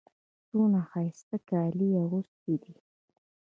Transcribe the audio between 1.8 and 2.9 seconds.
يې اغوستي دي.